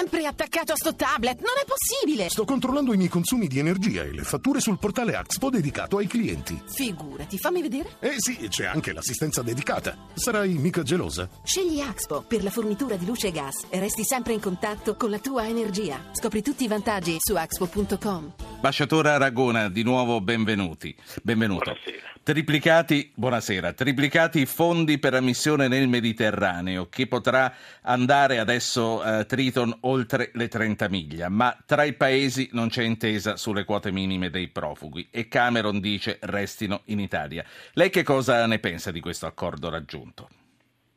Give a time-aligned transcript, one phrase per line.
[0.00, 2.30] sempre attaccato a sto tablet, non è possibile!
[2.30, 6.06] Sto controllando i miei consumi di energia e le fatture sul portale Axpo dedicato ai
[6.06, 6.58] clienti.
[6.64, 7.90] Figurati, fammi vedere.
[8.00, 9.94] Eh sì, c'è anche l'assistenza dedicata.
[10.14, 11.28] Sarai mica gelosa?
[11.42, 15.10] Scegli Axpo per la fornitura di luce e gas e resti sempre in contatto con
[15.10, 16.02] la tua energia.
[16.12, 18.32] Scopri tutti i vantaggi su axpo.com.
[18.54, 20.96] Ambasciatore Aragona, di nuovo benvenuti.
[21.22, 21.72] Benvenuto.
[21.72, 22.08] Buonasera.
[22.22, 29.24] Triplicati, buonasera, triplicati i fondi per la missione nel Mediterraneo che potrà andare adesso eh,
[29.24, 34.30] Triton oltre le 30 miglia, ma tra i paesi non c'è intesa sulle quote minime
[34.30, 37.44] dei profughi e Cameron dice restino in Italia.
[37.74, 40.28] Lei che cosa ne pensa di questo accordo raggiunto?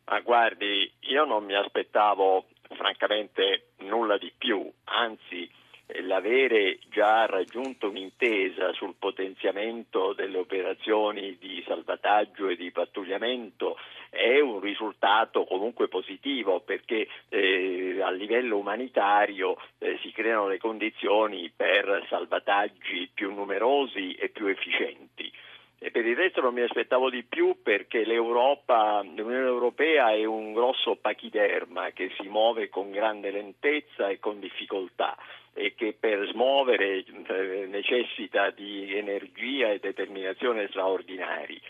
[0.05, 5.49] Ma guardi, io non mi aspettavo francamente nulla di più, anzi
[6.01, 13.77] l'avere già raggiunto un'intesa sul potenziamento delle operazioni di salvataggio e di pattugliamento
[14.23, 21.51] è un risultato comunque positivo perché eh, a livello umanitario eh, si creano le condizioni
[21.53, 25.29] per salvataggi più numerosi e più efficienti.
[25.77, 30.95] E per il resto non mi aspettavo di più perché l'Unione Europea è un grosso
[30.95, 35.17] pachiderma che si muove con grande lentezza e con difficoltà
[35.53, 41.61] e che per smuovere eh, necessita di energia e determinazione straordinari.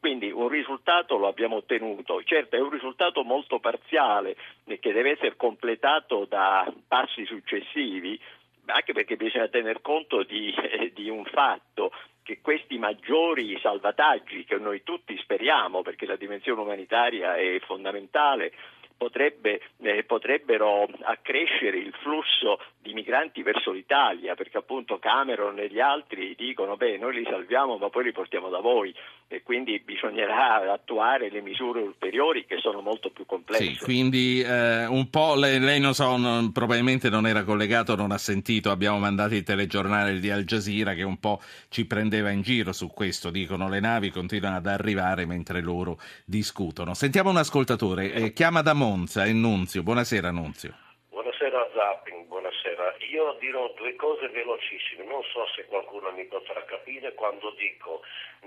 [0.00, 5.34] Quindi un risultato lo abbiamo ottenuto, certo è un risultato molto parziale che deve essere
[5.36, 8.18] completato da passi successivi,
[8.66, 11.90] anche perché bisogna tener conto di, eh, di un fatto,
[12.22, 18.52] che questi maggiori salvataggi che noi tutti speriamo, perché la dimensione umanitaria è fondamentale,
[18.98, 25.80] potrebbe, eh, potrebbero accrescere il flusso di migranti verso l'Italia, perché appunto Cameron e gli
[25.80, 28.94] altri dicono beh noi li salviamo ma poi li portiamo da voi
[29.28, 33.64] e quindi bisognerà attuare le misure ulteriori che sono molto più complesse.
[33.64, 38.10] Sì, quindi eh, un po' lei, lei non so, non, probabilmente non era collegato, non
[38.10, 42.42] ha sentito, abbiamo mandato il telegiornale di Al Jazeera che un po' ci prendeva in
[42.42, 46.94] giro su questo, dicono le navi continuano ad arrivare mentre loro discutono.
[46.94, 50.72] Sentiamo un ascoltatore, eh, chiama da Monza, è Nunzio, buonasera Nunzio.
[51.10, 52.96] Buonasera Zapping, buonasera.
[53.10, 58.00] Io dirò due cose velocissime, non so se qualcuno mi potrà capire quando dico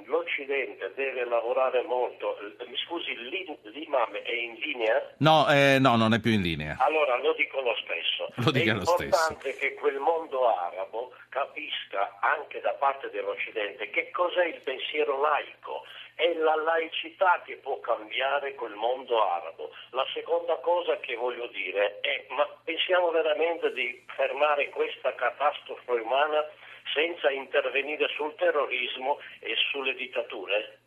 [0.05, 2.37] l'Occidente deve lavorare molto.
[2.67, 5.13] Mi scusi, l'imam è in linea?
[5.17, 6.75] No, eh, no, non è più in linea.
[6.79, 8.33] Allora lo dico lo stesso.
[8.43, 9.03] Lo dica è lo stesso.
[9.03, 15.83] importante che quel mondo arabo capisca anche da parte dell'Occidente che cos'è il pensiero laico
[16.21, 19.71] è la laicità che può cambiare quel mondo arabo.
[19.89, 26.45] La seconda cosa che voglio dire è, ma pensiamo veramente di fermare questa catastrofe umana
[26.93, 30.77] senza intervenire sul terrorismo e sulle dittature?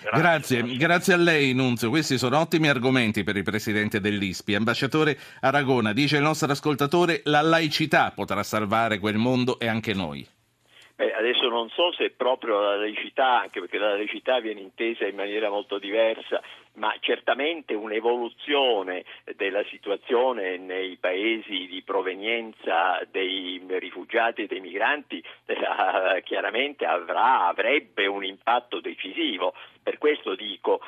[0.00, 0.62] Grazie.
[0.62, 4.54] grazie, grazie a lei Nunzio, questi sono ottimi argomenti per il Presidente dell'ISPI.
[4.54, 10.26] Ambasciatore Aragona, dice il nostro ascoltatore, la laicità potrà salvare quel mondo e anche noi.
[11.00, 15.14] Beh, adesso non so se proprio la laicità, anche perché la laicità viene intesa in
[15.14, 16.42] maniera molto diversa,
[16.74, 26.22] ma certamente un'evoluzione della situazione nei paesi di provenienza dei rifugiati e dei migranti eh,
[26.22, 29.54] chiaramente avrà, avrebbe un impatto decisivo.
[29.82, 30.82] Per questo dico,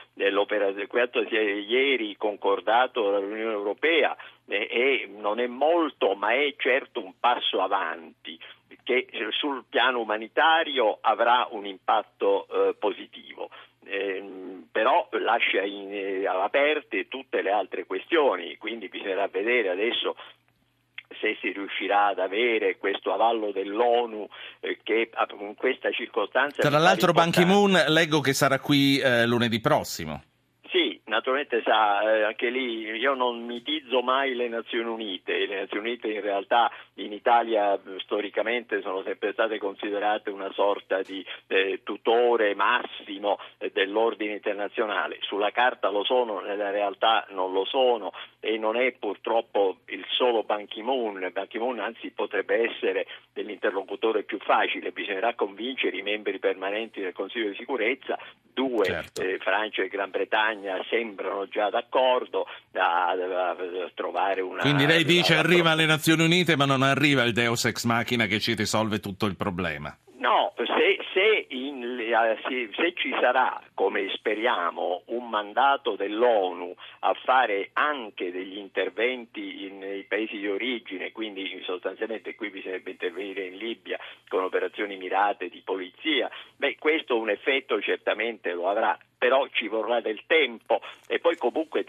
[0.88, 4.14] quanto si è ieri concordato dall'Unione Europea
[4.46, 8.38] eh, non è molto, ma è certo un passo avanti
[8.82, 13.50] che sul piano umanitario avrà un impatto eh, positivo.
[13.84, 20.16] Eh, però lascia in, eh, aperte tutte le altre questioni, quindi bisognerà vedere adesso
[21.20, 24.26] se si riuscirà ad avere questo avallo dell'ONU
[24.60, 25.10] eh, che
[25.40, 26.62] in questa circostanza...
[26.62, 30.22] Tra l'altro Ban Ki-moon leggo che sarà qui eh, lunedì prossimo.
[31.12, 36.08] Naturalmente sa, eh, anche lì io non mitizzo mai le Nazioni Unite, le Nazioni Unite
[36.08, 43.38] in realtà in Italia storicamente sono sempre state considerate una sorta di eh, tutore massimo
[43.58, 48.10] eh, dell'ordine internazionale, sulla carta lo sono, nella realtà non lo sono.
[48.40, 54.38] E non è purtroppo il solo Ban Ki-moon, Ban Ki-moon anzi potrebbe essere l'interlocutore più
[54.38, 58.18] facile, bisognerà convincere i membri permanenti del Consiglio di sicurezza,
[58.52, 59.22] due, certo.
[59.22, 64.60] Eh, Francia e Gran Bretagna, sembrano già d'accordo a, a, a trovare una...
[64.60, 68.40] Quindi lei dice arriva alle Nazioni Unite ma non arriva il Deus Ex Machina che
[68.40, 69.96] ci risolve tutto il problema.
[70.18, 71.81] No, se, se, in,
[72.46, 80.38] se, ci sarà, come speriamo, un mandato dell'ONU a fare anche degli interventi nei paesi
[80.38, 83.98] di origine, quindi sostanzialmente qui bisognerebbe intervenire in Libia
[84.28, 90.00] con operazioni mirate di polizia, beh, questo un effetto certamente lo avrà però ci vorrà
[90.00, 90.80] del tempo.
[91.06, 91.36] E poi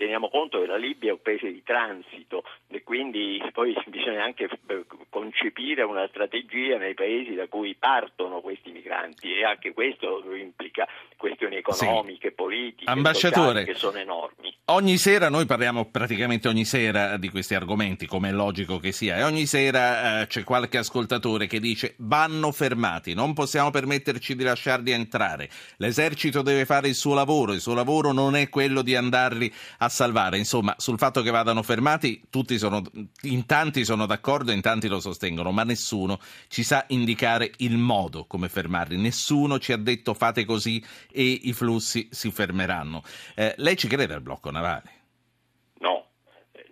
[0.04, 4.50] teniamo conto che la Libia è un paese di transito e quindi poi bisogna anche
[4.68, 10.88] eh, concepire una strategia nei paesi da cui partono questi migranti e anche questo implica
[11.16, 12.36] questioni economiche, sì.
[12.36, 14.43] politiche, sociali che sono enormi.
[14.68, 19.18] Ogni sera noi parliamo praticamente ogni sera di questi argomenti, come è logico che sia,
[19.18, 24.44] e ogni sera eh, c'è qualche ascoltatore che dice vanno fermati, non possiamo permetterci di
[24.44, 28.96] lasciarli entrare, l'esercito deve fare il suo lavoro, il suo lavoro non è quello di
[28.96, 30.38] andarli a salvare.
[30.38, 32.82] Insomma, sul fatto che vadano fermati, tutti sono,
[33.24, 38.24] in tanti sono d'accordo, in tanti lo sostengono, ma nessuno ci sa indicare il modo
[38.24, 40.82] come fermarli, nessuno ci ha detto fate così
[41.12, 43.04] e i flussi si fermeranno.
[43.36, 45.02] Eh, lei ci crede al blocco navale?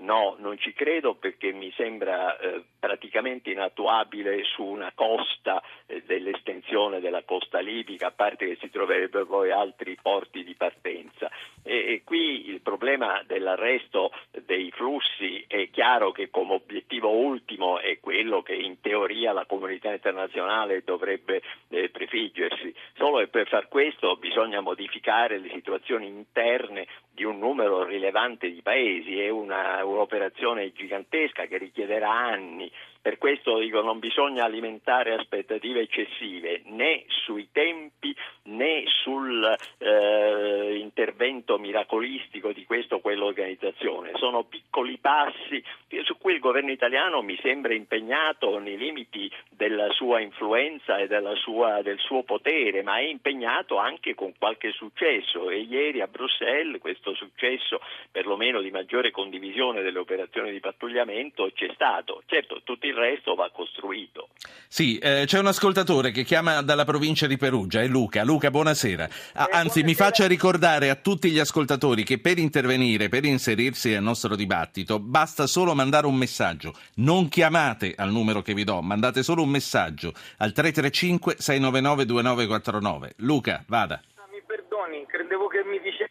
[0.01, 6.99] No, non ci credo perché mi sembra eh, praticamente inattuabile su una costa eh, dell'estensione
[6.99, 11.29] della costa libica, a parte che si troverebbero poi altri porti di partenza.
[11.63, 14.11] E, e qui il problema dell'arresto
[14.45, 19.91] dei flussi è chiaro che come obiettivo ultimo è quello che in teoria la comunità
[19.91, 22.73] internazionale dovrebbe eh, prefiggersi.
[22.95, 26.87] Solo che per far questo bisogna modificare le situazioni interne
[27.21, 32.71] di un numero rilevante di paesi, è una, un'operazione gigantesca che richiederà anni
[33.01, 42.51] per questo dico non bisogna alimentare aspettative eccessive né sui tempi né sull'intervento eh, miracolistico
[42.51, 44.11] di questa o quell'organizzazizione.
[44.15, 45.63] Sono piccoli passi
[46.03, 51.81] su cui il governo italiano mi sembra impegnato nei limiti della sua influenza e sua,
[51.81, 57.13] del suo potere, ma è impegnato anche con qualche successo e ieri a Bruxelles questo
[57.13, 57.79] successo
[58.11, 62.23] perlomeno di maggiore condivisione delle operazioni di pattugliamento c'è stato.
[62.25, 64.29] Certo, tutti il resto va costruito.
[64.67, 68.23] Sì, eh, c'è un ascoltatore che chiama dalla provincia di Perugia, è Luca.
[68.23, 69.03] Luca, buonasera.
[69.33, 69.85] Ah, eh, anzi, buonasera.
[69.85, 74.99] mi faccia ricordare a tutti gli ascoltatori che per intervenire, per inserirsi nel nostro dibattito,
[74.99, 76.73] basta solo mandare un messaggio.
[76.95, 83.13] Non chiamate al numero che vi do, mandate solo un messaggio al 335 699 2949.
[83.17, 84.01] Luca, vada.
[84.15, 86.09] Ah, mi perdoni, credevo che mi dicesse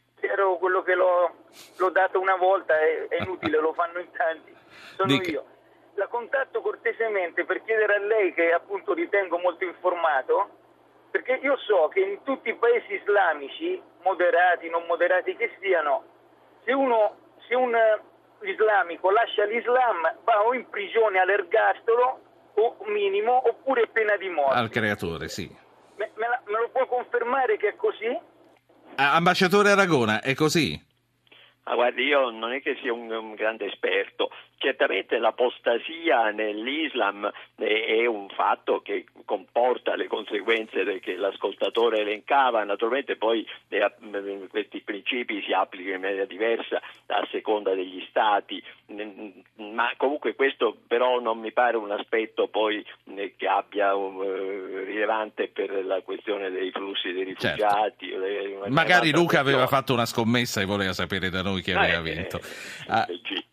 [0.59, 1.35] quello che l'ho,
[1.77, 4.55] l'ho dato una volta, è, è inutile, lo fanno in tanti.
[4.97, 5.31] Sono Dica.
[5.31, 5.44] io
[6.00, 10.49] la contatto cortesemente per chiedere a lei, che appunto ritengo molto informato,
[11.11, 16.05] perché io so che in tutti i paesi islamici, moderati, non moderati che siano,
[16.64, 17.17] se, uno,
[17.47, 17.76] se un
[18.41, 22.20] islamico lascia l'Islam va o in prigione all'ergastolo
[22.55, 24.58] o minimo oppure pena di morte.
[24.58, 25.55] Al creatore, sì.
[25.96, 28.19] Me, me, la, me lo può confermare che è così?
[28.96, 30.88] Ambasciatore Aragona, è così?
[31.64, 34.30] Ma guardi, io non è che sia un, un grande esperto,
[34.60, 43.46] certamente l'apostasia nell'Islam è, un fatto che comporta le conseguenze che l'ascoltatore elencava, naturalmente poi
[43.68, 43.90] eh,
[44.48, 48.62] questi principi si applicano in maniera diversa a seconda degli stati,
[49.56, 52.84] ma comunque questo però non mi pare un aspetto poi
[53.16, 54.20] eh, che abbia un,
[54.84, 58.08] rilevante per la questione dei flussi dei rifugiati.
[58.10, 58.68] Certo.
[58.68, 62.40] Magari Luca aveva fatto una scommessa e voleva sapere da noi chi aveva eh, vinto.
[62.40, 63.06] Eh,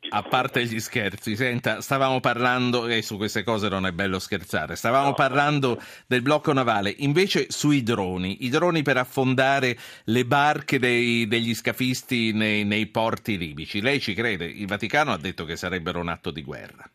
[0.09, 4.75] a, parte gli scherzi, senta, stavamo parlando, e su queste cose non è bello scherzare,
[4.75, 5.81] stavamo no, parlando no.
[6.07, 12.31] del blocco navale, invece sui droni, i droni per affondare le barche dei, degli scafisti
[12.33, 13.81] nei, nei porti libici.
[13.81, 14.45] Lei ci crede?
[14.45, 16.89] Il Vaticano ha detto che sarebbero un atto di guerra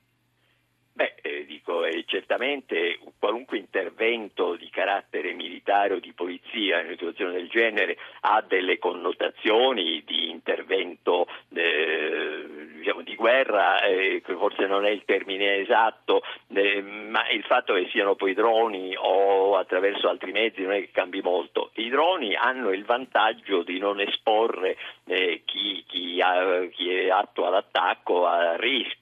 [2.13, 8.45] certamente qualunque intervento di carattere militare o di polizia in una situazione del genere ha
[8.47, 12.45] delle connotazioni di intervento eh,
[12.77, 17.89] diciamo, di guerra, eh, forse non è il termine esatto, eh, ma il fatto che
[17.91, 21.71] siano poi droni o attraverso altri mezzi non è che cambi molto.
[21.77, 24.77] I droni hanno il vantaggio di non esporre
[25.07, 29.02] eh, chi, chi, ha, chi è atto all'attacco a rischi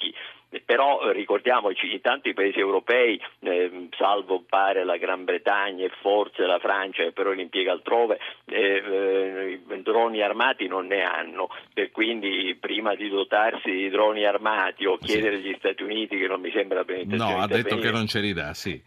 [0.71, 6.45] però eh, ricordiamoci in tanti paesi europei, eh, salvo pare la Gran Bretagna e forse
[6.45, 11.91] la Francia che però li impiega altrove, eh, eh, droni armati non ne hanno, e
[11.91, 16.53] quindi prima di dotarsi di droni armati o chiedere agli Stati Uniti che non mi
[16.53, 17.17] sembra bene.
[17.17, 18.81] No, ha detto che non ce li dà, sì.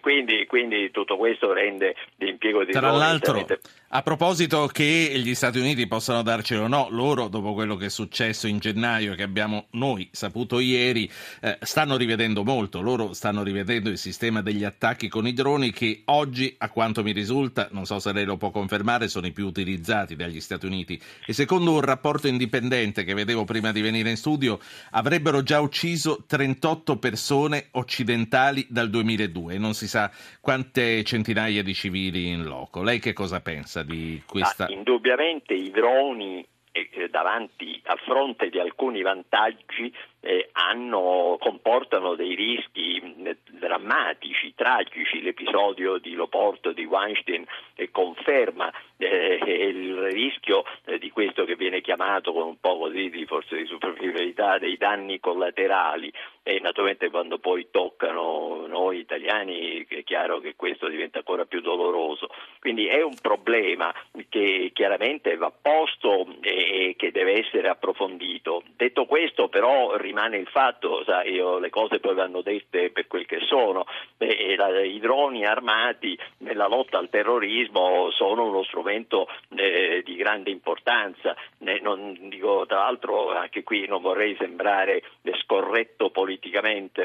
[0.00, 3.44] Quindi, quindi, tutto questo rende l'impiego di Tra l'altro,
[3.90, 7.88] a proposito che gli Stati Uniti possano darcelo o no, loro, dopo quello che è
[7.88, 12.82] successo in gennaio, che abbiamo noi saputo ieri, eh, stanno rivedendo molto.
[12.82, 17.12] Loro stanno rivedendo il sistema degli attacchi con i droni che oggi, a quanto mi
[17.12, 21.00] risulta, non so se lei lo può confermare, sono i più utilizzati dagli Stati Uniti.
[21.24, 26.24] E secondo un rapporto indipendente che vedevo prima di venire in studio, avrebbero già ucciso
[26.26, 32.82] 38 persone occidentali dal 2002 non si sa quante centinaia di civili in loco.
[32.82, 33.77] Lei che cosa pensa?
[33.78, 34.66] L'importanza di questa...
[34.66, 42.34] Ah, indubbiamente i droni eh, davanti a fronte di alcuni vantaggi eh, hanno, comportano dei
[42.34, 45.22] rischi eh, drammatici, tragici.
[45.22, 47.44] L'episodio di Loporto di Weinstein
[47.74, 53.10] eh, conferma eh, il rischio eh, di questo che viene chiamato con un po' così
[53.10, 56.12] di forse di superficialità dei danni collaterali
[56.48, 62.30] e naturalmente quando poi toccano noi italiani è chiaro che questo diventa ancora più doloroso.
[62.58, 63.94] Quindi è un problema
[64.30, 68.62] che chiaramente va posto e che deve essere approfondito.
[68.74, 73.26] Detto questo però rimane il fatto, sai, io, le cose poi vanno dette per quel
[73.26, 73.84] che sono,
[74.16, 80.48] e la, i droni armati nella lotta al terrorismo sono uno strumento eh, di grande
[80.48, 85.02] importanza, eh, non, dico, tra l'altro anche qui non vorrei sembrare
[85.42, 86.36] scorretto politicamente,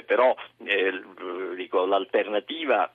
[0.03, 0.35] però
[0.65, 0.91] eh,
[1.55, 2.91] dico, l'alternativa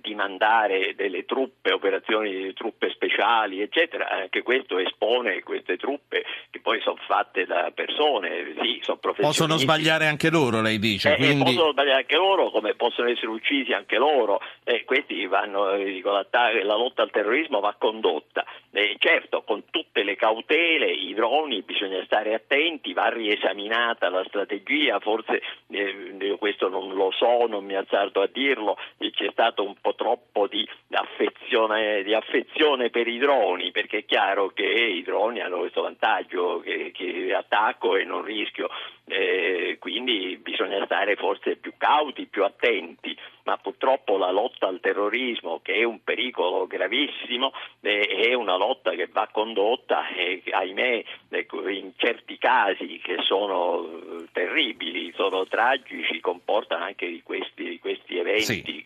[0.00, 4.08] di mandare delle truppe, operazioni di truppe speciali, eccetera.
[4.08, 9.42] Anche questo espone queste truppe che poi sono fatte da persone, sì, sono professionisti.
[9.42, 11.12] Possono sbagliare anche loro, lei dice.
[11.12, 11.44] Eh, quindi...
[11.44, 14.40] Possono sbagliare anche loro, come possono essere uccisi anche loro.
[14.64, 18.44] Eh, questi vanno, dico, la lotta al terrorismo va condotta.
[18.72, 25.00] Eh, certo, con tutte le cautele, i droni bisogna stare attenti, va riesaminata la strategia,
[25.00, 29.89] forse eh, questo non lo so, non mi azzardo a dirlo, c'è stato un po'
[29.94, 35.58] troppo di affezione, di affezione, per i droni, perché è chiaro che i droni hanno
[35.58, 38.68] questo vantaggio che, che attacco e non rischio,
[39.06, 43.16] eh, quindi bisogna stare forse più cauti, più attenti
[43.50, 49.08] ma purtroppo la lotta al terrorismo, che è un pericolo gravissimo, è una lotta che
[49.10, 56.84] va condotta e ahimè ecco, in certi casi che sono eh, terribili, sono tragici, comportano
[56.84, 58.82] anche di questi, di questi eventi sì.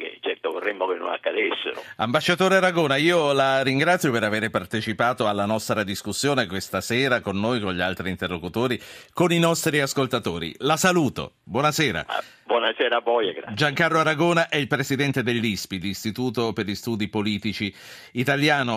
[0.64, 1.82] Vorremmo che non accadessero.
[1.96, 7.60] Ambasciatore Aragona, io la ringrazio per aver partecipato alla nostra discussione questa sera con noi,
[7.60, 8.80] con gli altri interlocutori,
[9.12, 10.54] con i nostri ascoltatori.
[10.58, 12.04] La saluto, buonasera.
[12.06, 12.22] Ah.
[12.46, 13.54] Buonasera a voi grazie.
[13.54, 17.74] Giancarlo Aragona è il presidente dell'ISPI, l'Istituto per gli Studi Politici
[18.12, 18.72] Italiano.